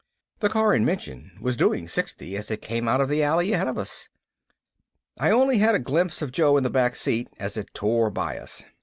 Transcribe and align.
The 0.39 0.49
car 0.49 0.73
in 0.73 0.83
mention 0.83 1.29
was 1.39 1.55
doing 1.55 1.87
sixty 1.87 2.35
as 2.35 2.49
it 2.49 2.63
came 2.63 2.87
out 2.87 3.01
of 3.01 3.07
the 3.07 3.21
alley 3.21 3.53
ahead 3.53 3.67
of 3.67 3.77
us. 3.77 4.09
I 5.19 5.29
only 5.29 5.59
had 5.59 5.75
a 5.75 5.79
glimpse 5.79 6.23
of 6.23 6.31
Joe 6.31 6.57
in 6.57 6.63
the 6.63 6.71
back 6.71 6.95
seat 6.95 7.27
as 7.37 7.55
it 7.55 7.71
tore 7.75 8.09
by 8.09 8.39
us. 8.39 8.63